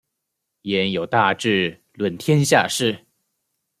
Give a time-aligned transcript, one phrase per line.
[0.63, 3.05] 焉有大智论天下事！